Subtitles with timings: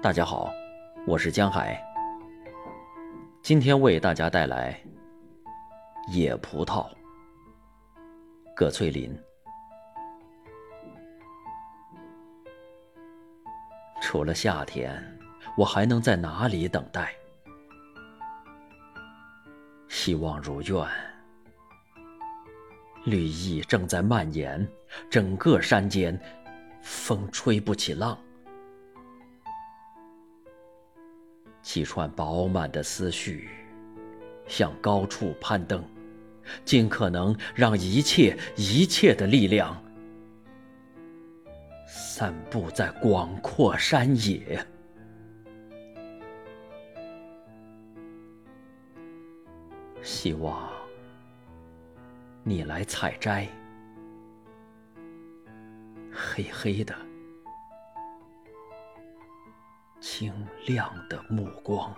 [0.00, 0.48] 大家好，
[1.08, 1.76] 我是江海。
[3.42, 4.80] 今天为大家带来
[6.12, 6.88] 野葡萄。
[8.54, 9.12] 葛翠林。
[14.00, 15.02] 除了夏天，
[15.56, 17.12] 我还能在哪里等待？
[19.88, 20.86] 希望如愿。
[23.04, 24.64] 绿意正在蔓延，
[25.10, 26.16] 整个山间，
[26.82, 28.16] 风吹不起浪。
[31.68, 33.46] 几串饱满的思绪，
[34.46, 35.84] 向高处攀登，
[36.64, 39.76] 尽可能让一切一切的力量
[41.86, 44.66] 散布在广阔山野。
[50.02, 50.70] 希望
[52.44, 53.46] 你来采摘，
[56.10, 57.07] 黑黑的。
[60.00, 60.32] 清
[60.66, 61.94] 亮的目光。